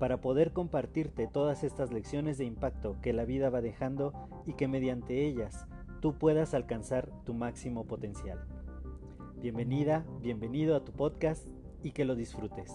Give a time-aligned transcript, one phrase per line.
[0.00, 4.14] para poder compartirte todas estas lecciones de impacto que la vida va dejando
[4.46, 5.66] y que mediante ellas
[6.00, 8.42] tú puedas alcanzar tu máximo potencial.
[9.36, 11.46] Bienvenida, bienvenido a tu podcast
[11.82, 12.72] y que lo disfrutes.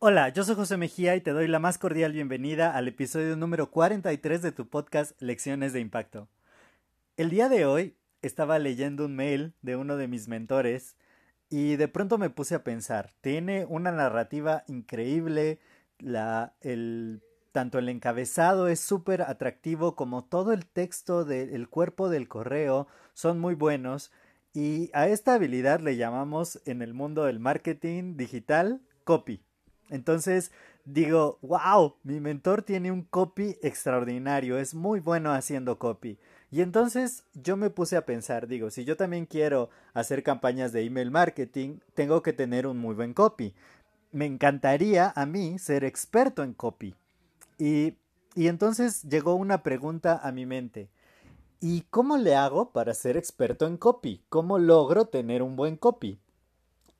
[0.00, 3.70] Hola, yo soy José Mejía y te doy la más cordial bienvenida al episodio número
[3.70, 6.28] 43 de tu podcast Lecciones de Impacto.
[7.16, 10.96] El día de hoy estaba leyendo un mail de uno de mis mentores
[11.50, 15.60] y de pronto me puse a pensar, tiene una narrativa increíble,
[17.52, 23.40] tanto el encabezado es súper atractivo como todo el texto del cuerpo del correo son
[23.40, 24.12] muy buenos
[24.54, 29.42] y a esta habilidad le llamamos en el mundo del marketing digital copy.
[29.90, 30.52] Entonces
[30.84, 36.18] digo, wow, mi mentor tiene un copy extraordinario, es muy bueno haciendo copy.
[36.50, 40.82] Y entonces yo me puse a pensar, digo, si yo también quiero hacer campañas de
[40.82, 43.54] email marketing, tengo que tener un muy buen copy.
[44.12, 46.94] Me encantaría a mí ser experto en copy.
[47.58, 47.94] Y,
[48.34, 50.88] y entonces llegó una pregunta a mi mente.
[51.60, 54.22] ¿Y cómo le hago para ser experto en copy?
[54.30, 56.18] ¿Cómo logro tener un buen copy?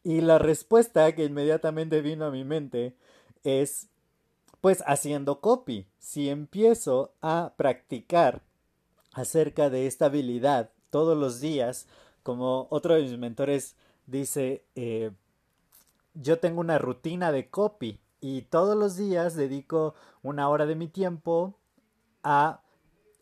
[0.03, 2.95] Y la respuesta que inmediatamente vino a mi mente
[3.45, 3.89] es,
[4.61, 5.87] pues haciendo copy.
[5.99, 8.43] Si empiezo a practicar
[9.19, 11.87] acerca de esta habilidad todos los días,
[12.23, 15.11] como otro de mis mentores dice, eh,
[16.15, 20.89] yo tengo una rutina de copy y todos los días dedico una hora de mi
[20.89, 21.59] tiempo
[22.23, 22.63] a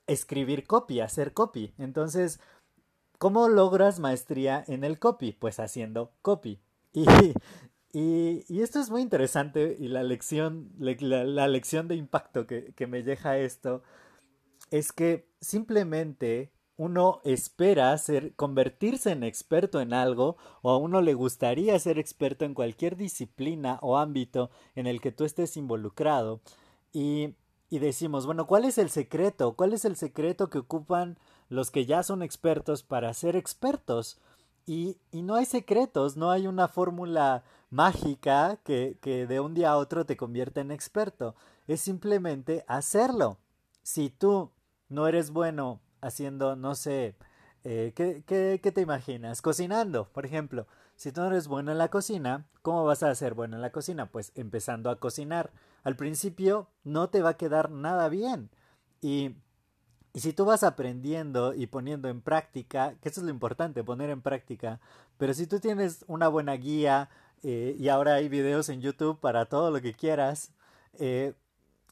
[0.06, 1.74] escribir copy, a hacer copy.
[1.78, 2.40] Entonces,
[3.18, 5.32] ¿cómo logras maestría en el copy?
[5.32, 6.60] Pues haciendo copy.
[7.92, 12.86] Y, y, esto es muy interesante y la lección, la, lección de impacto que, que
[12.86, 13.82] me deja esto
[14.70, 17.96] es que simplemente uno espera
[18.36, 23.78] convertirse en experto en algo o a uno le gustaría ser experto en cualquier disciplina
[23.80, 26.40] o ámbito en el que tú estés involucrado
[26.92, 27.34] y,
[27.70, 29.54] y decimos, bueno, ¿cuál es el secreto?
[29.54, 34.18] ¿Cuál es el secreto que ocupan los que ya son expertos para ser expertos?
[34.66, 39.70] Y, y no hay secretos, no hay una fórmula mágica que, que de un día
[39.70, 41.36] a otro te convierta en experto.
[41.68, 43.38] Es simplemente hacerlo.
[43.82, 44.50] Si tú
[44.88, 47.16] no eres bueno haciendo, no sé,
[47.64, 49.42] eh, ¿qué, te imaginas?
[49.42, 50.66] Cocinando, por ejemplo.
[50.94, 53.72] Si tú no eres bueno en la cocina, ¿cómo vas a ser bueno en la
[53.72, 54.06] cocina?
[54.06, 55.50] Pues empezando a cocinar.
[55.82, 58.50] Al principio no te va a quedar nada bien.
[59.00, 59.36] Y,
[60.12, 64.10] y si tú vas aprendiendo y poniendo en práctica, que eso es lo importante, poner
[64.10, 64.80] en práctica,
[65.18, 67.10] pero si tú tienes una buena guía
[67.42, 70.52] eh, y ahora hay videos en YouTube para todo lo que quieras,
[70.98, 71.34] eh,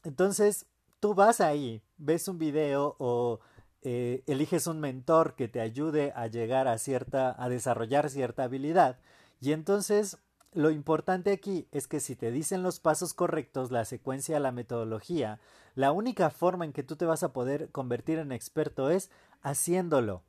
[0.03, 0.65] entonces
[1.05, 3.39] tú vas ahí, ves un video o
[3.83, 8.97] eh, eliges un mentor que te ayude a llegar a cierta, a desarrollar cierta habilidad.
[9.39, 10.17] Y entonces
[10.51, 15.39] lo importante aquí es que si te dicen los pasos correctos, la secuencia, la metodología,
[15.75, 19.11] la única forma en que tú te vas a poder convertir en experto es
[19.43, 20.23] haciéndolo.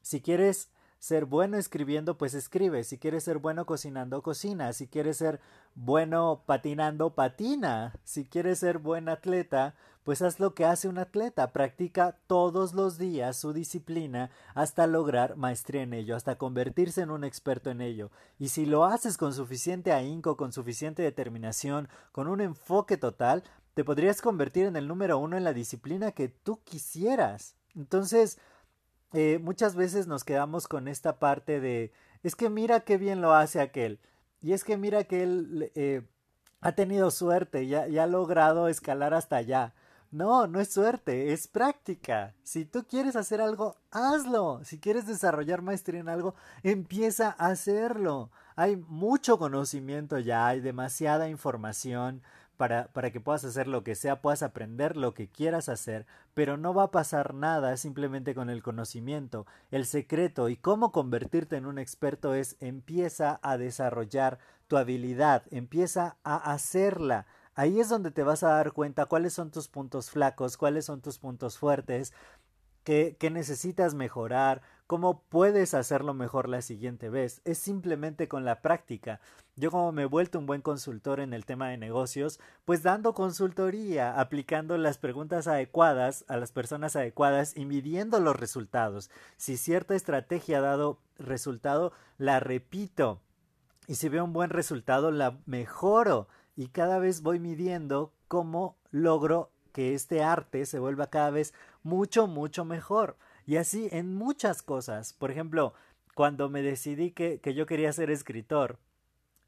[0.00, 0.70] Si quieres
[1.04, 2.82] ser bueno escribiendo, pues escribe.
[2.82, 4.72] Si quieres ser bueno cocinando, cocina.
[4.72, 5.38] Si quieres ser
[5.74, 7.92] bueno patinando, patina.
[8.04, 11.52] Si quieres ser buen atleta, pues haz lo que hace un atleta.
[11.52, 17.24] Practica todos los días su disciplina hasta lograr maestría en ello, hasta convertirse en un
[17.24, 18.10] experto en ello.
[18.38, 23.44] Y si lo haces con suficiente ahínco, con suficiente determinación, con un enfoque total,
[23.74, 27.56] te podrías convertir en el número uno en la disciplina que tú quisieras.
[27.74, 28.38] Entonces,
[29.14, 31.92] eh, muchas veces nos quedamos con esta parte de
[32.22, 34.00] es que mira qué bien lo hace aquel
[34.42, 36.02] y es que mira que él eh,
[36.60, 39.72] ha tenido suerte ya, ya ha logrado escalar hasta allá.
[40.10, 42.34] No, no es suerte, es práctica.
[42.44, 44.60] Si tú quieres hacer algo, hazlo.
[44.64, 48.30] Si quieres desarrollar maestría en algo, empieza a hacerlo.
[48.54, 52.22] Hay mucho conocimiento ya, hay demasiada información
[52.56, 56.56] para, para que puedas hacer lo que sea, puedas aprender lo que quieras hacer, pero
[56.56, 59.46] no va a pasar nada simplemente con el conocimiento.
[59.70, 66.16] El secreto y cómo convertirte en un experto es empieza a desarrollar tu habilidad, empieza
[66.24, 67.26] a hacerla.
[67.56, 71.00] Ahí es donde te vas a dar cuenta cuáles son tus puntos flacos, cuáles son
[71.00, 72.12] tus puntos fuertes,
[72.84, 77.40] qué, necesitas mejorar, cómo puedes hacerlo mejor la siguiente vez.
[77.44, 79.20] Es simplemente con la práctica.
[79.56, 83.14] Yo como me he vuelto un buen consultor en el tema de negocios, pues dando
[83.14, 89.10] consultoría, aplicando las preguntas adecuadas a las personas adecuadas y midiendo los resultados.
[89.36, 93.20] Si cierta estrategia ha dado resultado, la repito.
[93.86, 96.28] Y si veo un buen resultado, la mejoro.
[96.56, 101.52] Y cada vez voy midiendo cómo logro que este arte se vuelva cada vez
[101.84, 103.16] mucho, mucho mejor.
[103.46, 105.12] Y así en muchas cosas.
[105.12, 105.74] Por ejemplo,
[106.14, 108.78] cuando me decidí que, que yo quería ser escritor,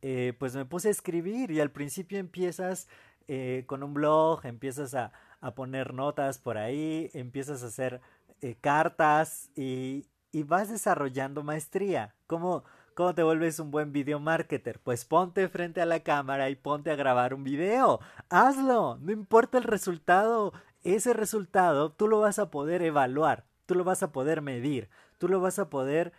[0.02, 2.88] eh, pues me puse a escribir y al principio empiezas
[3.28, 8.00] eh, con un blog, empiezas a, a, poner notas por ahí, empiezas a hacer
[8.40, 12.14] eh, cartas y, y, vas desarrollando maestría.
[12.26, 14.78] ¿Cómo, ¿Cómo te vuelves un buen video marketer?
[14.80, 18.00] Pues ponte frente a la cámara y ponte a grabar un video.
[18.28, 20.52] Hazlo, no importa el resultado.
[20.86, 24.88] Ese resultado tú lo vas a poder evaluar, tú lo vas a poder medir,
[25.18, 26.12] tú lo vas a poder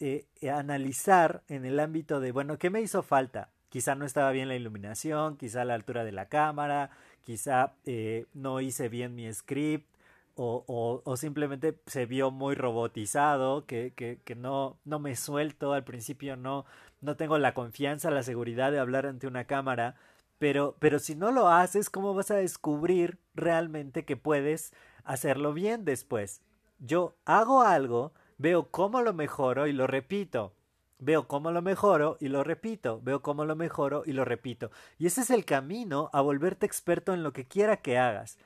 [0.00, 3.50] eh, eh, analizar en el ámbito de, bueno, ¿qué me hizo falta?
[3.68, 6.88] Quizá no estaba bien la iluminación, quizá la altura de la cámara,
[7.22, 9.94] quizá eh, no hice bien mi script
[10.36, 15.74] o, o, o, simplemente se vio muy robotizado, que, que, que no, no me suelto,
[15.74, 16.64] al principio no,
[17.02, 19.96] no tengo la confianza, la seguridad de hablar ante una cámara,
[20.44, 25.86] pero, pero si no lo haces, ¿cómo vas a descubrir realmente que puedes hacerlo bien
[25.86, 26.42] después?
[26.78, 30.52] Yo hago algo, veo cómo lo mejoro y lo repito.
[30.98, 33.00] Veo cómo lo mejoro y lo repito.
[33.02, 34.70] Veo cómo lo mejoro y lo repito.
[34.98, 38.36] Y ese es el camino a volverte experto en lo que quiera que hagas.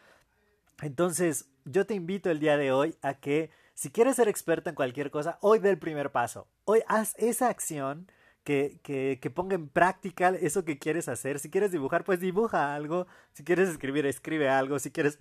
[0.81, 4.77] Entonces, yo te invito el día de hoy a que si quieres ser experto en
[4.77, 6.47] cualquier cosa, hoy ve el primer paso.
[6.65, 8.07] Hoy haz esa acción
[8.49, 11.39] que, que, que, ponga en práctica eso que quieres hacer.
[11.39, 13.07] Si quieres dibujar, pues dibuja algo.
[13.35, 14.79] Si quieres escribir, escribe algo.
[14.79, 15.19] Si quieres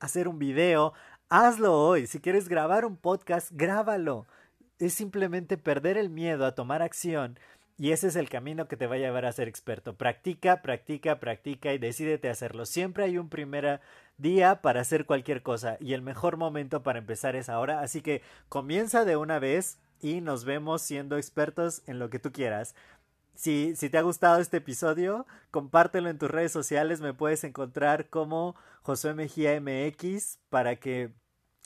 [0.00, 0.94] hacer un video,
[1.28, 2.06] Hazlo hoy.
[2.06, 4.26] Si quieres grabar un podcast, grábalo.
[4.78, 7.38] Es simplemente perder el miedo a tomar acción
[7.76, 9.94] y ese es el camino que te va a llevar a ser experto.
[9.94, 12.64] Practica, practica, practica y decídete a hacerlo.
[12.64, 13.80] Siempre hay un primer
[14.16, 17.80] día para hacer cualquier cosa y el mejor momento para empezar es ahora.
[17.80, 22.30] Así que comienza de una vez y nos vemos siendo expertos en lo que tú
[22.30, 22.74] quieras.
[23.34, 27.00] Si, si te ha gustado este episodio, compártelo en tus redes sociales.
[27.00, 31.14] Me puedes encontrar como Josué Mejía MX para que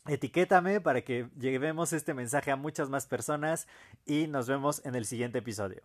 [0.06, 3.66] etiquétame para que llevemos este mensaje a muchas más personas
[4.06, 5.82] y nos vemos en el siguiente episodio.